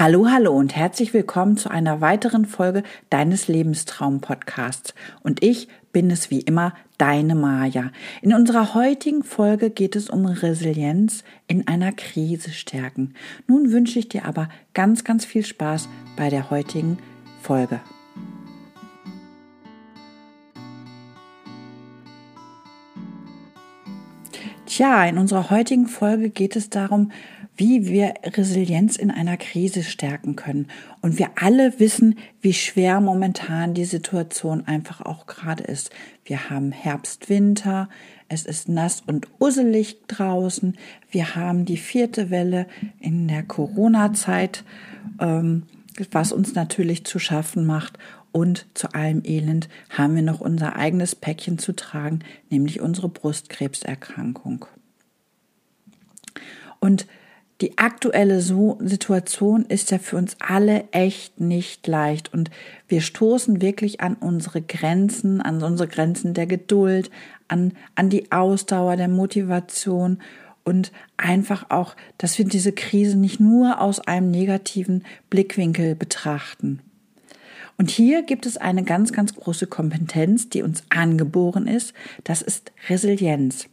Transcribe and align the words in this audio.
Hallo, 0.00 0.28
hallo 0.30 0.52
und 0.52 0.76
herzlich 0.76 1.12
willkommen 1.12 1.56
zu 1.56 1.72
einer 1.72 2.00
weiteren 2.00 2.44
Folge 2.44 2.84
deines 3.10 3.48
Lebenstraum-Podcasts. 3.48 4.94
Und 5.24 5.42
ich 5.42 5.66
bin 5.90 6.08
es 6.12 6.30
wie 6.30 6.40
immer, 6.40 6.72
deine 6.98 7.34
Maja. 7.34 7.90
In 8.22 8.32
unserer 8.32 8.74
heutigen 8.74 9.24
Folge 9.24 9.70
geht 9.70 9.96
es 9.96 10.08
um 10.08 10.24
Resilienz 10.24 11.24
in 11.48 11.66
einer 11.66 11.90
Krise 11.90 12.52
stärken. 12.52 13.14
Nun 13.48 13.72
wünsche 13.72 13.98
ich 13.98 14.08
dir 14.08 14.24
aber 14.24 14.48
ganz, 14.72 15.02
ganz 15.02 15.24
viel 15.24 15.44
Spaß 15.44 15.88
bei 16.16 16.30
der 16.30 16.48
heutigen 16.50 16.98
Folge. 17.42 17.80
Tja, 24.66 25.06
in 25.06 25.18
unserer 25.18 25.50
heutigen 25.50 25.88
Folge 25.88 26.30
geht 26.30 26.54
es 26.54 26.70
darum, 26.70 27.10
wie 27.58 27.86
wir 27.86 28.14
Resilienz 28.24 28.96
in 28.96 29.10
einer 29.10 29.36
Krise 29.36 29.82
stärken 29.82 30.36
können. 30.36 30.68
Und 31.02 31.18
wir 31.18 31.30
alle 31.34 31.78
wissen, 31.80 32.16
wie 32.40 32.52
schwer 32.54 33.00
momentan 33.00 33.74
die 33.74 33.84
Situation 33.84 34.66
einfach 34.66 35.00
auch 35.02 35.26
gerade 35.26 35.64
ist. 35.64 35.90
Wir 36.24 36.50
haben 36.50 36.70
Herbst, 36.70 37.28
Winter, 37.28 37.88
es 38.28 38.46
ist 38.46 38.68
nass 38.68 39.02
und 39.04 39.26
usselig 39.40 39.98
draußen, 40.06 40.78
wir 41.10 41.34
haben 41.34 41.64
die 41.64 41.78
vierte 41.78 42.30
Welle 42.30 42.66
in 43.00 43.26
der 43.26 43.42
Corona-Zeit, 43.42 44.62
ähm, 45.20 45.64
was 46.12 46.30
uns 46.30 46.54
natürlich 46.54 47.04
zu 47.04 47.18
schaffen 47.18 47.66
macht. 47.66 47.98
Und 48.30 48.66
zu 48.74 48.92
allem 48.94 49.22
Elend 49.24 49.68
haben 49.88 50.14
wir 50.14 50.22
noch 50.22 50.40
unser 50.40 50.76
eigenes 50.76 51.16
Päckchen 51.16 51.58
zu 51.58 51.74
tragen, 51.74 52.20
nämlich 52.50 52.80
unsere 52.80 53.08
Brustkrebserkrankung. 53.08 54.66
Und 56.78 57.06
die 57.60 57.76
aktuelle 57.76 58.40
Situation 58.40 59.64
ist 59.64 59.90
ja 59.90 59.98
für 59.98 60.16
uns 60.16 60.36
alle 60.38 60.84
echt 60.92 61.40
nicht 61.40 61.86
leicht 61.88 62.32
und 62.32 62.50
wir 62.86 63.00
stoßen 63.00 63.60
wirklich 63.60 64.00
an 64.00 64.14
unsere 64.14 64.62
Grenzen, 64.62 65.40
an 65.40 65.62
unsere 65.62 65.88
Grenzen 65.88 66.34
der 66.34 66.46
Geduld, 66.46 67.10
an, 67.48 67.72
an 67.96 68.10
die 68.10 68.30
Ausdauer 68.30 68.96
der 68.96 69.08
Motivation 69.08 70.20
und 70.62 70.92
einfach 71.16 71.70
auch, 71.70 71.96
dass 72.16 72.38
wir 72.38 72.44
diese 72.44 72.72
Krise 72.72 73.18
nicht 73.18 73.40
nur 73.40 73.80
aus 73.80 73.98
einem 73.98 74.30
negativen 74.30 75.04
Blickwinkel 75.28 75.96
betrachten. 75.96 76.80
Und 77.76 77.90
hier 77.90 78.22
gibt 78.22 78.44
es 78.44 78.56
eine 78.56 78.84
ganz, 78.84 79.12
ganz 79.12 79.34
große 79.34 79.66
Kompetenz, 79.66 80.48
die 80.48 80.62
uns 80.62 80.82
angeboren 80.90 81.66
ist. 81.66 81.94
Das 82.24 82.42
ist 82.42 82.72
Resilienz. 82.88 83.68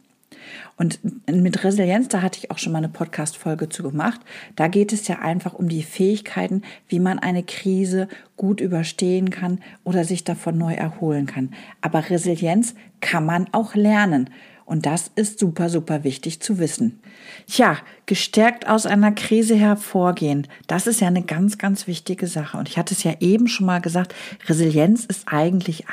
Und 0.76 1.00
mit 1.30 1.64
Resilienz, 1.64 2.08
da 2.08 2.22
hatte 2.22 2.38
ich 2.38 2.50
auch 2.50 2.58
schon 2.58 2.72
mal 2.72 2.78
eine 2.78 2.88
Podcast-Folge 2.88 3.68
zu 3.68 3.82
gemacht. 3.82 4.20
Da 4.56 4.68
geht 4.68 4.92
es 4.92 5.08
ja 5.08 5.20
einfach 5.20 5.54
um 5.54 5.68
die 5.68 5.82
Fähigkeiten, 5.82 6.62
wie 6.88 7.00
man 7.00 7.18
eine 7.18 7.42
Krise 7.42 8.08
gut 8.36 8.60
überstehen 8.60 9.30
kann 9.30 9.60
oder 9.84 10.04
sich 10.04 10.24
davon 10.24 10.58
neu 10.58 10.74
erholen 10.74 11.26
kann. 11.26 11.54
Aber 11.80 12.10
Resilienz 12.10 12.74
kann 13.00 13.24
man 13.24 13.46
auch 13.52 13.74
lernen. 13.74 14.30
Und 14.66 14.84
das 14.84 15.12
ist 15.14 15.38
super, 15.38 15.70
super 15.70 16.02
wichtig 16.02 16.40
zu 16.40 16.58
wissen. 16.58 17.00
Tja, 17.46 17.78
gestärkt 18.06 18.68
aus 18.68 18.84
einer 18.84 19.12
Krise 19.12 19.54
hervorgehen, 19.54 20.48
das 20.66 20.88
ist 20.88 21.00
ja 21.00 21.06
eine 21.06 21.22
ganz, 21.22 21.56
ganz 21.56 21.86
wichtige 21.86 22.26
Sache. 22.26 22.58
Und 22.58 22.68
ich 22.68 22.76
hatte 22.76 22.92
es 22.92 23.04
ja 23.04 23.14
eben 23.20 23.46
schon 23.46 23.66
mal 23.66 23.80
gesagt, 23.80 24.12
Resilienz 24.48 25.04
ist 25.04 25.28
eigentlich 25.28 25.84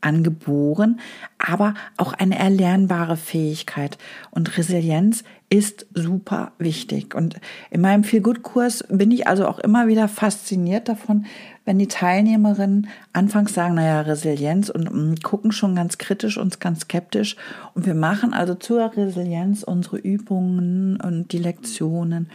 angeboren, 0.00 1.00
aber 1.38 1.74
auch 1.96 2.12
eine 2.12 2.38
erlernbare 2.38 3.16
Fähigkeit. 3.16 3.98
Und 4.30 4.56
Resilienz 4.56 5.24
ist 5.48 5.86
super 5.94 6.52
wichtig. 6.58 7.14
Und 7.14 7.36
in 7.70 7.80
meinem 7.80 8.04
Feel-Good-Kurs 8.04 8.84
bin 8.88 9.10
ich 9.10 9.26
also 9.26 9.46
auch 9.46 9.58
immer 9.58 9.86
wieder 9.86 10.08
fasziniert 10.08 10.88
davon, 10.88 11.26
wenn 11.64 11.78
die 11.78 11.88
Teilnehmerinnen 11.88 12.88
anfangs 13.12 13.54
sagen, 13.54 13.74
naja, 13.74 14.00
Resilienz 14.00 14.70
und 14.70 14.92
mh, 14.92 15.00
mm, 15.00 15.14
gucken 15.22 15.52
schon 15.52 15.74
ganz 15.74 15.98
kritisch 15.98 16.36
und 16.36 16.60
ganz 16.60 16.80
skeptisch. 16.80 17.36
Und 17.74 17.86
wir 17.86 17.94
machen 17.94 18.34
also 18.34 18.54
zur 18.54 18.96
Resilienz 18.96 19.62
unsere 19.62 19.98
Übungen 19.98 21.00
und 21.00 21.32
die 21.32 21.38
Lektionen 21.38 22.28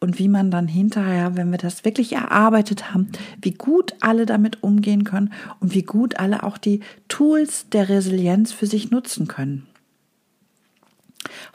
und 0.00 0.18
wie 0.18 0.28
man 0.28 0.50
dann 0.50 0.66
hinterher, 0.66 1.36
wenn 1.36 1.50
wir 1.50 1.58
das 1.58 1.84
wirklich 1.84 2.14
erarbeitet 2.14 2.92
haben, 2.92 3.08
wie 3.40 3.52
gut 3.52 3.94
alle 4.00 4.24
damit 4.24 4.62
umgehen 4.62 5.04
können 5.04 5.32
und 5.60 5.74
wie 5.74 5.82
gut 5.82 6.18
alle 6.18 6.42
auch 6.42 6.58
die 6.58 6.80
Tools 7.08 7.68
der 7.68 7.88
Resilienz 7.88 8.52
für 8.52 8.66
sich 8.66 8.90
nutzen 8.90 9.28
können. 9.28 9.66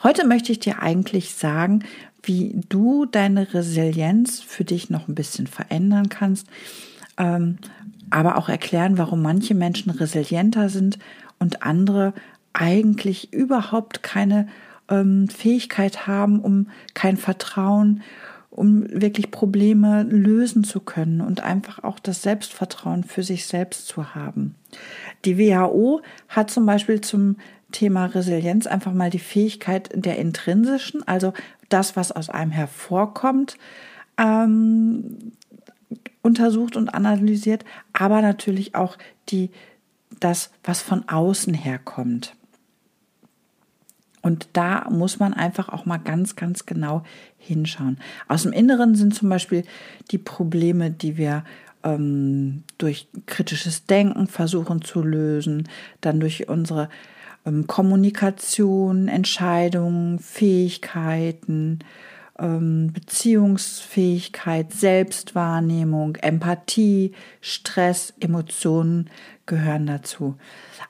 Heute 0.02 0.26
möchte 0.26 0.52
ich 0.52 0.60
dir 0.60 0.82
eigentlich 0.82 1.34
sagen, 1.34 1.84
wie 2.22 2.60
du 2.68 3.06
deine 3.06 3.54
Resilienz 3.54 4.40
für 4.40 4.64
dich 4.64 4.90
noch 4.90 5.08
ein 5.08 5.14
bisschen 5.14 5.46
verändern 5.46 6.08
kannst, 6.08 6.48
ähm, 7.18 7.58
aber 8.10 8.36
auch 8.36 8.48
erklären, 8.48 8.98
warum 8.98 9.22
manche 9.22 9.54
Menschen 9.54 9.90
resilienter 9.90 10.68
sind 10.68 10.98
und 11.38 11.62
andere 11.62 12.14
eigentlich 12.52 13.32
überhaupt 13.32 14.02
keine 14.02 14.48
ähm, 14.88 15.28
Fähigkeit 15.28 16.06
haben, 16.06 16.40
um 16.40 16.68
kein 16.94 17.16
Vertrauen, 17.16 18.02
um 18.50 18.86
wirklich 18.88 19.30
Probleme 19.30 20.04
lösen 20.04 20.64
zu 20.64 20.80
können 20.80 21.20
und 21.20 21.42
einfach 21.42 21.84
auch 21.84 21.98
das 21.98 22.22
Selbstvertrauen 22.22 23.04
für 23.04 23.22
sich 23.22 23.46
selbst 23.46 23.86
zu 23.86 24.14
haben. 24.14 24.54
Die 25.24 25.38
WHO 25.38 26.00
hat 26.28 26.50
zum 26.50 26.64
Beispiel 26.64 27.00
zum 27.00 27.36
Thema 27.76 28.06
Resilienz 28.06 28.66
einfach 28.66 28.94
mal 28.94 29.10
die 29.10 29.18
Fähigkeit 29.18 29.90
der 29.94 30.18
intrinsischen, 30.18 31.06
also 31.06 31.34
das, 31.68 31.94
was 31.94 32.10
aus 32.10 32.30
einem 32.30 32.50
hervorkommt, 32.50 33.58
ähm, 34.16 35.32
untersucht 36.22 36.74
und 36.74 36.88
analysiert, 36.88 37.66
aber 37.92 38.22
natürlich 38.22 38.74
auch 38.74 38.96
die, 39.28 39.50
das, 40.20 40.50
was 40.64 40.80
von 40.80 41.06
außen 41.06 41.52
herkommt. 41.52 42.34
Und 44.22 44.48
da 44.54 44.88
muss 44.88 45.18
man 45.18 45.34
einfach 45.34 45.68
auch 45.68 45.84
mal 45.84 45.98
ganz, 45.98 46.34
ganz 46.34 46.64
genau 46.64 47.04
hinschauen. 47.36 47.98
Aus 48.26 48.44
dem 48.44 48.52
Inneren 48.52 48.94
sind 48.94 49.14
zum 49.14 49.28
Beispiel 49.28 49.64
die 50.10 50.18
Probleme, 50.18 50.90
die 50.90 51.18
wir 51.18 51.44
ähm, 51.84 52.64
durch 52.78 53.06
kritisches 53.26 53.84
Denken 53.84 54.28
versuchen 54.28 54.80
zu 54.80 55.02
lösen, 55.02 55.68
dann 56.00 56.20
durch 56.20 56.48
unsere 56.48 56.88
ähm, 57.46 57.66
Kommunikation, 57.66 59.08
Entscheidungen, 59.08 60.18
Fähigkeiten, 60.18 61.78
ähm, 62.38 62.92
Beziehungsfähigkeit, 62.92 64.72
Selbstwahrnehmung, 64.72 66.16
Empathie, 66.16 67.12
Stress, 67.40 68.12
Emotionen 68.20 69.08
gehören 69.46 69.86
dazu. 69.86 70.36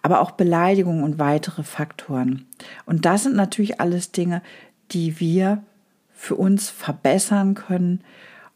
Aber 0.02 0.20
auch 0.20 0.32
Beleidigung 0.32 1.02
und 1.02 1.18
weitere 1.18 1.62
Faktoren. 1.62 2.46
Und 2.86 3.04
das 3.04 3.24
sind 3.24 3.36
natürlich 3.36 3.80
alles 3.80 4.12
Dinge, 4.12 4.42
die 4.90 5.20
wir 5.20 5.62
für 6.12 6.36
uns 6.36 6.70
verbessern 6.70 7.54
können, 7.54 8.02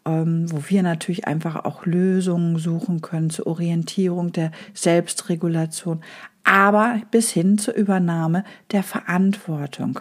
ähm, 0.06 0.50
wo 0.50 0.62
wir 0.68 0.82
natürlich 0.82 1.26
einfach 1.26 1.64
auch 1.64 1.86
Lösungen 1.86 2.58
suchen 2.58 3.00
können 3.00 3.30
zur 3.30 3.46
Orientierung 3.46 4.32
der 4.32 4.50
Selbstregulation, 4.74 6.02
aber 6.44 7.00
bis 7.10 7.30
hin 7.30 7.58
zur 7.58 7.74
Übernahme 7.74 8.44
der 8.72 8.82
Verantwortung. 8.82 10.00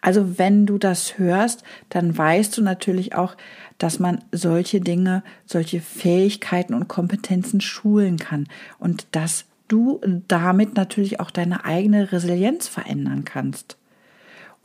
Also 0.00 0.38
wenn 0.38 0.66
du 0.66 0.78
das 0.78 1.18
hörst, 1.18 1.64
dann 1.88 2.16
weißt 2.16 2.56
du 2.56 2.62
natürlich 2.62 3.16
auch, 3.16 3.36
dass 3.78 3.98
man 3.98 4.22
solche 4.30 4.80
Dinge, 4.80 5.24
solche 5.46 5.80
Fähigkeiten 5.80 6.74
und 6.74 6.86
Kompetenzen 6.86 7.60
schulen 7.60 8.16
kann 8.16 8.46
und 8.78 9.08
dass 9.10 9.46
du 9.66 10.00
damit 10.28 10.76
natürlich 10.76 11.18
auch 11.18 11.32
deine 11.32 11.64
eigene 11.64 12.12
Resilienz 12.12 12.68
verändern 12.68 13.24
kannst 13.24 13.76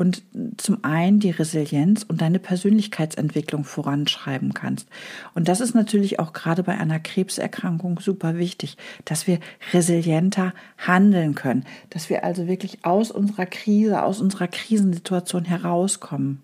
und 0.02 0.24
zum 0.58 0.84
einen 0.84 1.20
die 1.20 1.30
Resilienz 1.30 2.02
und 2.02 2.22
deine 2.22 2.40
Persönlichkeitsentwicklung 2.40 3.64
voranschreiben 3.64 4.56
kannst. 4.56 4.90
Und 5.36 5.48
das 5.48 5.62
ist 5.62 5.76
natürlich 5.76 6.20
auch 6.20 6.34
gerade 6.34 6.64
bei 6.64 6.76
einer 6.76 7.00
Krebserkrankung 7.00 8.00
super 8.00 8.40
wichtig, 8.40 8.78
dass 9.06 9.28
wir 9.28 9.40
resilienter 9.74 10.56
handeln 10.80 11.36
können, 11.36 11.66
dass 11.92 12.09
wir 12.09 12.24
also 12.24 12.48
wirklich 12.48 12.84
aus 12.84 13.12
unserer 13.12 13.46
Krise, 13.46 14.02
aus 14.02 14.22
unserer 14.22 14.48
Krisensituation 14.48 15.46
herauskommen. 15.46 16.42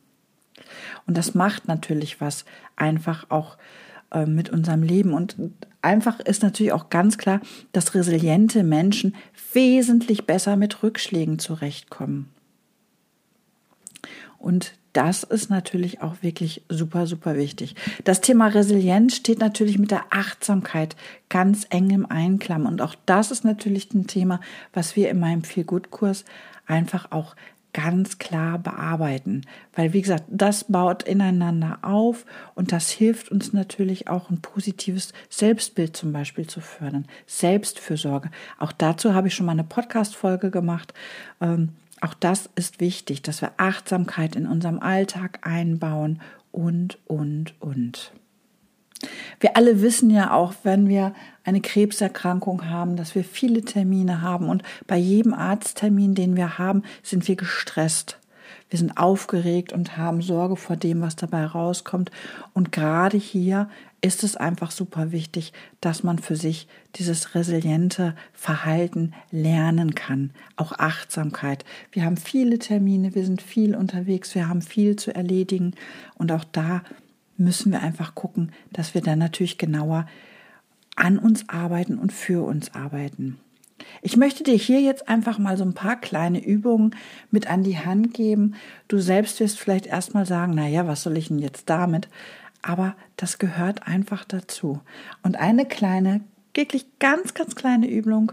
Und 1.08 1.18
das 1.18 1.34
macht 1.34 1.68
natürlich 1.68 2.22
was 2.22 2.46
einfach 2.76 3.26
auch 3.30 3.58
äh, 4.12 4.28
mit 4.28 4.52
unserem 4.52 4.84
Leben. 4.84 5.14
Und 5.16 5.36
einfach 5.82 6.20
ist 6.20 6.44
natürlich 6.44 6.74
auch 6.74 6.92
ganz 6.92 7.18
klar, 7.18 7.42
dass 7.72 7.96
resiliente 7.96 8.62
Menschen 8.62 9.16
wesentlich 9.52 10.28
besser 10.28 10.58
mit 10.58 10.84
Rückschlägen 10.84 11.40
zurechtkommen. 11.40 12.30
Und 14.40 14.74
das 14.94 15.24
ist 15.24 15.50
natürlich 15.50 16.02
auch 16.02 16.16
wirklich 16.22 16.64
super, 16.70 17.06
super 17.06 17.36
wichtig. 17.36 17.76
Das 18.04 18.20
Thema 18.20 18.48
Resilienz 18.48 19.16
steht 19.16 19.40
natürlich 19.40 19.78
mit 19.78 19.92
der 19.92 20.06
Achtsamkeit 20.10 20.96
ganz 21.30 21.68
eng 21.70 21.92
im 21.92 22.10
Einklang. 22.10 22.66
Und 22.66 22.82
auch 22.82 22.96
das 23.06 23.30
ist 23.30 23.44
natürlich 23.44 23.94
ein 23.94 24.08
Thema, 24.08 24.40
was 24.74 24.96
wir 24.96 25.10
in 25.10 25.20
meinem 25.20 25.44
Feel-Good-Kurs 25.44 26.26
einfach 26.66 27.12
auch 27.12 27.36
ganz 27.74 28.18
klar 28.18 28.58
bearbeiten. 28.58 29.44
Weil, 29.76 29.94
wie 29.94 30.02
gesagt, 30.02 30.24
das 30.30 30.64
baut 30.64 31.04
ineinander 31.04 31.78
auf 31.84 32.26
und 32.56 32.72
das 32.72 32.90
hilft 32.90 33.30
uns 33.30 33.54
natürlich 33.54 34.08
auch 34.08 34.32
ein 34.32 34.42
positives 34.42 35.14
Selbstbild 35.30 35.96
zum 35.96 36.12
Beispiel 36.12 36.48
zu 36.48 36.60
fördern. 36.60 37.06
Selbstfürsorge. 37.28 38.32
Auch 38.58 38.72
dazu 38.72 39.14
habe 39.14 39.28
ich 39.28 39.36
schon 39.36 39.46
mal 39.46 39.52
eine 39.52 39.64
Podcast-Folge 39.64 40.50
gemacht. 40.50 40.96
Ähm, 41.40 41.70
auch 42.02 42.14
das 42.14 42.50
ist 42.56 42.80
wichtig, 42.80 43.22
dass 43.22 43.42
wir 43.42 43.52
Achtsamkeit 43.58 44.36
in 44.36 44.48
unserem 44.48 44.80
Alltag 44.80 45.40
einbauen 45.42 46.22
und, 46.52 47.00
und, 47.06 47.54
und. 47.60 48.12
Wir 49.40 49.56
alle 49.56 49.82
wissen 49.82 50.10
ja 50.10 50.34
auch, 50.34 50.54
wenn 50.64 50.88
wir 50.88 51.14
eine 51.44 51.62
Krebserkrankung 51.62 52.68
haben, 52.70 52.96
dass 52.96 53.14
wir 53.16 53.24
viele 53.24 53.62
Termine 53.62 54.22
haben 54.22 54.50
und 54.50 54.64
bei 54.88 54.98
jedem 54.98 55.34
Arzttermin, 55.34 56.16
den 56.16 56.36
wir 56.36 56.58
haben, 56.58 56.84
sind 57.04 57.28
wir 57.28 57.36
gestresst. 57.36 58.20
Wir 58.70 58.80
sind 58.80 58.98
aufgeregt 58.98 59.72
und 59.72 59.98
haben 59.98 60.22
Sorge 60.22 60.56
vor 60.56 60.76
dem, 60.76 61.02
was 61.02 61.16
dabei 61.16 61.46
rauskommt. 61.46 62.12
Und 62.54 62.72
gerade 62.72 63.18
hier 63.18 63.70
ist 64.02 64.24
es 64.24 64.36
einfach 64.36 64.72
super 64.72 65.12
wichtig, 65.12 65.54
dass 65.82 66.04
man 66.04 66.20
für 66.20 66.36
sich 66.36 66.68
dieses 66.96 67.34
resiliente 67.34 68.16
Verhalten 68.34 69.14
lernen 69.32 69.96
kann. 69.96 70.32
Auch 70.56 70.74
Achtsamkeit. 70.74 71.66
Wir 71.92 72.04
haben 72.04 72.18
viele 72.18 72.60
Termine, 72.60 73.16
wir 73.16 73.26
sind 73.26 73.42
viel 73.42 73.76
unterwegs, 73.76 74.36
wir 74.36 74.48
haben 74.48 74.62
viel 74.62 74.98
zu 74.98 75.16
erledigen. 75.16 75.74
Und 76.16 76.32
auch 76.32 76.44
da 76.44 76.84
müssen 77.38 77.72
wir 77.72 77.82
einfach 77.82 78.16
gucken, 78.16 78.52
dass 78.72 78.94
wir 78.94 79.02
dann 79.02 79.20
natürlich 79.20 79.58
genauer 79.58 80.08
an 80.96 81.18
uns 81.20 81.48
arbeiten 81.48 81.98
und 81.98 82.12
für 82.12 82.46
uns 82.46 82.74
arbeiten. 82.74 83.40
Ich 84.02 84.18
möchte 84.18 84.44
dir 84.44 84.56
hier 84.56 84.82
jetzt 84.82 85.10
einfach 85.10 85.38
mal 85.38 85.58
so 85.58 85.64
ein 85.64 85.74
paar 85.74 85.96
kleine 86.00 86.44
Übungen 86.44 86.96
mit 87.32 87.48
an 87.50 87.64
die 87.64 87.78
Hand 87.78 88.14
geben. 88.14 88.56
Du 88.88 89.00
selbst 89.00 89.40
wirst 89.40 89.60
vielleicht 89.60 89.86
erstmal 89.86 90.26
sagen, 90.26 90.54
na 90.56 90.68
ja, 90.68 90.88
was 90.88 91.04
soll 91.04 91.18
ich 91.18 91.30
denn 91.30 91.40
jetzt 91.40 91.70
damit? 91.70 92.08
Aber 92.62 92.96
das 93.16 93.38
gehört 93.38 93.88
einfach 93.88 94.26
dazu. 94.26 94.82
Und 95.24 95.38
eine 95.38 95.66
kleine, 95.66 96.22
wirklich 96.54 96.86
ganz, 97.00 97.34
ganz 97.34 97.56
kleine 97.56 97.88
Übung 97.88 98.32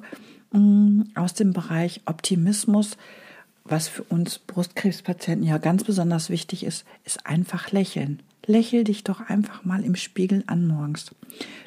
mm, 0.53 1.03
aus 1.15 1.35
dem 1.35 1.53
Bereich 1.53 2.01
Optimismus, 2.07 2.97
was 3.65 3.89
für 3.89 4.03
uns 4.03 4.39
Brustkrebspatienten 4.39 5.47
ja 5.47 5.59
ganz 5.59 5.85
besonders 5.85 6.31
wichtig 6.31 6.65
ist, 6.65 6.85
ist 7.05 7.27
einfach 7.27 7.71
lächeln. 7.71 8.23
Lächel 8.47 8.85
dich 8.85 9.05
doch 9.05 9.21
einfach 9.21 9.65
mal 9.65 9.85
im 9.85 9.97
Spiegel 9.97 10.45
an 10.47 10.67
morgens. 10.67 11.15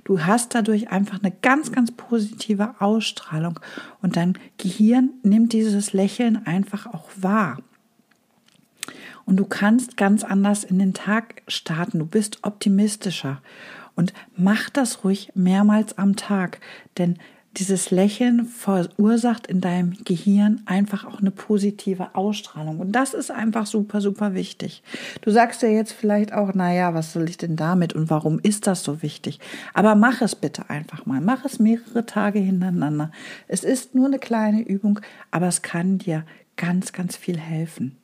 Du 0.04 0.26
hast 0.26 0.56
dadurch 0.56 0.90
einfach 0.90 1.20
eine 1.22 1.32
ganz, 1.32 1.72
ganz 1.72 1.92
positive 1.92 2.76
Ausstrahlung 2.80 3.60
und 4.02 4.16
dein 4.16 4.38
Gehirn 4.58 5.12
nimmt 5.24 5.54
dieses 5.54 5.94
Lächeln 5.94 6.46
einfach 6.46 6.86
auch 6.88 7.10
wahr. 7.16 7.58
Und 9.26 9.36
du 9.38 9.46
kannst 9.46 9.98
ganz 9.98 10.24
anders 10.24 10.64
in 10.64 10.80
den 10.80 10.94
Tag 10.94 11.44
starten. 11.50 12.00
Du 12.00 12.06
bist 12.06 12.40
optimistischer. 12.44 13.42
Und 13.94 14.14
mach 14.38 14.70
das 14.70 15.04
ruhig 15.04 15.32
mehrmals 15.36 15.98
am 15.98 16.16
Tag, 16.16 16.60
denn 16.98 17.18
dieses 17.58 17.90
Lächeln 17.90 18.46
verursacht 18.46 19.48
in 19.48 19.62
deinem 19.62 19.98
Gehirn 20.06 20.62
einfach 20.66 21.06
auch 21.06 21.20
eine 21.20 21.32
positive 21.32 22.14
Ausstrahlung. 22.14 22.80
Und 22.80 22.92
das 22.92 23.14
ist 23.16 23.32
einfach 23.32 23.66
super, 23.66 24.00
super 24.00 24.36
wichtig. 24.36 24.84
Du 25.22 25.32
sagst 25.32 25.64
ja 25.64 25.70
jetzt 25.70 25.92
vielleicht 25.92 26.34
auch, 26.34 26.54
naja, 26.54 26.94
was 26.94 27.14
soll 27.14 27.28
ich 27.28 27.38
denn 27.38 27.56
damit 27.56 27.94
und 27.94 28.10
warum 28.12 28.40
ist 28.40 28.68
das 28.68 28.84
so 28.84 29.02
wichtig? 29.02 29.40
Aber 29.74 29.96
mach 29.96 30.22
es 30.22 30.36
bitte 30.36 30.70
einfach 30.70 31.06
mal. 31.08 31.20
Mach 31.20 31.46
es 31.46 31.58
mehrere 31.58 32.06
Tage 32.06 32.40
hintereinander. 32.40 33.12
Es 33.48 33.64
ist 33.64 33.96
nur 33.96 34.06
eine 34.06 34.20
kleine 34.20 34.62
Übung, 34.62 35.00
aber 35.32 35.48
es 35.48 35.64
kann 35.64 35.98
dir 35.98 36.26
ganz, 36.58 36.94
ganz 36.94 37.18
viel 37.18 37.40
helfen. 37.40 37.98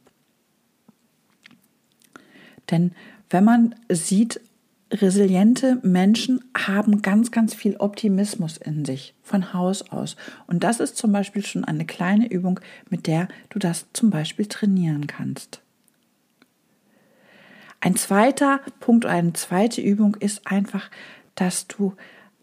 Denn 2.72 2.92
wenn 3.30 3.44
man 3.44 3.76
sieht, 3.90 4.40
resiliente 4.94 5.80
Menschen 5.82 6.44
haben 6.56 7.02
ganz, 7.02 7.32
ganz 7.32 7.54
viel 7.54 7.76
Optimismus 7.78 8.58
in 8.58 8.86
sich 8.86 9.14
von 9.24 9.54
Haus 9.54 9.90
aus. 9.92 10.16
Und 10.48 10.64
das 10.64 10.80
ist 10.80 10.98
zum 10.98 11.12
Beispiel 11.12 11.44
schon 11.44 11.66
eine 11.66 11.86
kleine 11.86 12.30
Übung, 12.30 12.60
mit 12.90 13.08
der 13.08 13.28
du 13.50 13.60
das 13.60 13.88
zum 13.94 14.10
Beispiel 14.10 14.46
trainieren 14.46 15.08
kannst. 15.08 15.62
Ein 17.82 17.96
zweiter 17.96 18.62
Punkt 18.80 19.06
eine 19.06 19.34
zweite 19.34 19.82
Übung 19.82 20.16
ist 20.16 20.48
einfach, 20.48 20.90
dass 21.36 21.68
du 21.68 21.96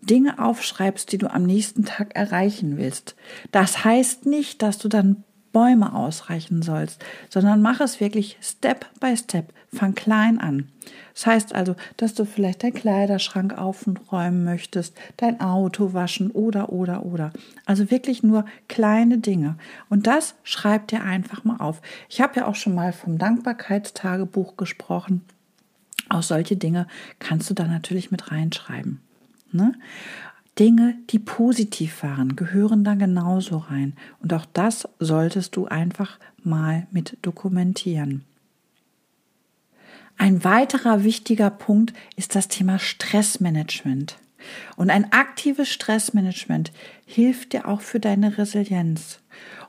Dinge 0.03 0.39
aufschreibst, 0.39 1.13
die 1.13 1.19
du 1.19 1.33
am 1.33 1.45
nächsten 1.45 1.85
Tag 1.85 2.15
erreichen 2.15 2.77
willst. 2.77 3.17
Das 3.53 3.85
heißt 3.85 4.27
nicht, 4.27 4.63
dass 4.63 4.79
du 4.79 4.89
dann 4.89 5.25
Bäume 5.53 5.95
ausreichen 5.95 6.63
sollst, 6.63 7.05
sondern 7.29 7.63
mach 7.63 7.81
es 7.81 8.01
wirklich 8.01 8.39
Step 8.41 8.87
by 9.01 9.17
Step. 9.17 9.53
Fang 9.73 9.95
klein 9.95 10.41
an. 10.41 10.69
Das 11.15 11.27
heißt 11.27 11.55
also, 11.55 11.77
dass 11.97 12.15
du 12.15 12.25
vielleicht 12.25 12.65
deinen 12.65 12.75
Kleiderschrank 12.75 13.57
aufräumen 13.57 14.45
möchtest, 14.45 14.97
dein 15.17 15.41
Auto 15.41 15.93
waschen 15.93 16.31
oder, 16.33 16.71
oder, 16.71 17.05
oder. 17.05 17.33
Also 17.67 17.91
wirklich 17.91 18.23
nur 18.23 18.45
kleine 18.69 19.19
Dinge. 19.19 19.57
Und 19.89 20.09
das 20.09 20.35
schreib 20.43 20.89
dir 20.89 21.05
einfach 21.05 21.45
mal 21.45 21.59
auf. 21.59 21.83
Ich 22.09 22.21
habe 22.21 22.41
ja 22.41 22.47
auch 22.47 22.57
schon 22.57 22.75
mal 22.75 22.93
vom 22.93 23.19
Dankbarkeitstagebuch 23.19 24.57
gesprochen. 24.57 25.23
Auch 26.09 26.23
solche 26.25 26.57
Dinge 26.57 26.89
kannst 27.21 27.49
du 27.49 27.55
da 27.55 27.67
natürlich 27.67 28.11
mit 28.11 28.33
reinschreiben. 28.33 29.01
Ne? 29.53 29.75
Dinge, 30.61 30.95
die 31.09 31.19
positiv 31.19 32.03
waren, 32.03 32.37
gehören 32.37 32.85
da 32.85 32.95
genauso 32.95 33.57
rein. 33.57 33.95
Und 34.23 34.35
auch 34.35 34.45
das 34.53 34.87
solltest 34.99 35.57
du 35.57 35.67
einfach 35.67 36.19
mal 36.43 36.87
mit 36.91 37.17
dokumentieren. 37.23 38.25
Ein 40.19 40.45
weiterer 40.45 41.03
wichtiger 41.03 41.49
Punkt 41.49 41.95
ist 42.15 42.35
das 42.35 42.49
Thema 42.49 42.79
Stressmanagement. 42.79 44.19
Und 44.77 44.91
ein 44.91 45.13
aktives 45.13 45.71
Stressmanagement 45.71 46.73
hilft 47.07 47.55
dir 47.55 47.67
auch 47.67 47.81
für 47.81 48.01
deine 48.01 48.37
Resilienz. 48.37 49.21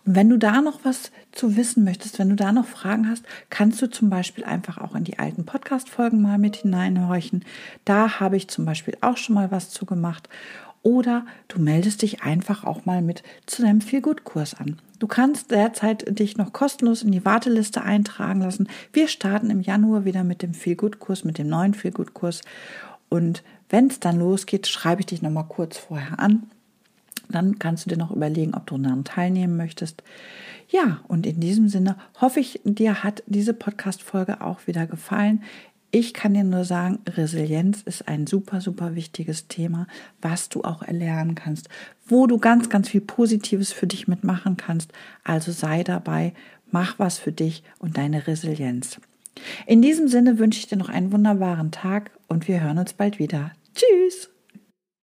Und 0.05 0.15
wenn 0.15 0.29
du 0.29 0.37
da 0.37 0.61
noch 0.61 0.83
was 0.83 1.11
zu 1.31 1.55
wissen 1.55 1.85
möchtest, 1.85 2.19
wenn 2.19 2.29
du 2.29 2.35
da 2.35 2.51
noch 2.51 2.65
Fragen 2.65 3.07
hast, 3.07 3.23
kannst 3.49 3.81
du 3.81 3.89
zum 3.89 4.09
Beispiel 4.09 4.43
einfach 4.43 4.77
auch 4.77 4.95
in 4.95 5.03
die 5.05 5.19
alten 5.19 5.45
Podcast-Folgen 5.45 6.21
mal 6.21 6.37
mit 6.37 6.57
hineinhorchen. 6.57 7.45
Da 7.85 8.19
habe 8.19 8.35
ich 8.35 8.49
zum 8.49 8.65
Beispiel 8.65 8.97
auch 9.01 9.17
schon 9.17 9.35
mal 9.35 9.51
was 9.51 9.69
zu 9.69 9.85
gemacht. 9.85 10.27
Oder 10.83 11.25
du 11.47 11.61
meldest 11.61 12.01
dich 12.01 12.23
einfach 12.23 12.63
auch 12.63 12.85
mal 12.85 13.01
mit 13.01 13.21
zu 13.45 13.61
deinem 13.61 13.81
Feelgood-Kurs 13.81 14.55
an. 14.55 14.79
Du 14.97 15.07
kannst 15.07 15.51
derzeit 15.51 16.17
dich 16.19 16.37
noch 16.37 16.53
kostenlos 16.53 17.03
in 17.03 17.11
die 17.11 17.23
Warteliste 17.23 17.83
eintragen 17.83 18.41
lassen. 18.41 18.67
Wir 18.91 19.07
starten 19.07 19.51
im 19.51 19.61
Januar 19.61 20.05
wieder 20.05 20.23
mit 20.23 20.41
dem 20.41 20.53
Feelgood-Kurs, 20.53 21.23
mit 21.23 21.37
dem 21.37 21.47
neuen 21.47 21.75
Feelgood-Kurs. 21.75 22.41
Und 23.09 23.43
wenn 23.69 23.87
es 23.87 23.99
dann 23.99 24.19
losgeht, 24.19 24.67
schreibe 24.67 25.01
ich 25.01 25.07
dich 25.07 25.21
nochmal 25.21 25.45
kurz 25.47 25.77
vorher 25.77 26.19
an. 26.19 26.43
Dann 27.29 27.59
kannst 27.59 27.85
du 27.85 27.89
dir 27.89 27.97
noch 27.97 28.11
überlegen, 28.11 28.53
ob 28.55 28.65
du 28.67 28.77
daran 28.77 29.03
teilnehmen 29.03 29.57
möchtest. 29.57 30.03
Ja, 30.69 31.01
und 31.07 31.25
in 31.25 31.39
diesem 31.39 31.67
Sinne 31.67 31.97
hoffe 32.19 32.39
ich, 32.39 32.61
dir 32.63 33.03
hat 33.03 33.23
diese 33.27 33.53
Podcast-Folge 33.53 34.41
auch 34.41 34.67
wieder 34.67 34.87
gefallen. 34.87 35.43
Ich 35.93 36.13
kann 36.13 36.33
dir 36.33 36.45
nur 36.45 36.63
sagen, 36.63 36.99
Resilienz 37.05 37.81
ist 37.81 38.07
ein 38.07 38.25
super, 38.25 38.61
super 38.61 38.95
wichtiges 38.95 39.49
Thema, 39.49 39.87
was 40.21 40.47
du 40.47 40.63
auch 40.63 40.83
erlernen 40.83 41.35
kannst, 41.35 41.67
wo 42.07 42.27
du 42.27 42.37
ganz, 42.37 42.69
ganz 42.69 42.87
viel 42.87 43.01
Positives 43.01 43.73
für 43.73 43.87
dich 43.87 44.07
mitmachen 44.07 44.55
kannst. 44.55 44.93
Also 45.25 45.51
sei 45.51 45.83
dabei, 45.83 46.33
mach 46.71 46.97
was 46.97 47.17
für 47.17 47.33
dich 47.33 47.63
und 47.77 47.97
deine 47.97 48.25
Resilienz. 48.25 49.01
In 49.67 49.81
diesem 49.81 50.07
Sinne 50.07 50.39
wünsche 50.39 50.59
ich 50.59 50.67
dir 50.67 50.77
noch 50.77 50.89
einen 50.89 51.11
wunderbaren 51.11 51.71
Tag 51.71 52.11
und 52.29 52.47
wir 52.47 52.61
hören 52.61 52.77
uns 52.77 52.93
bald 52.93 53.19
wieder. 53.19 53.51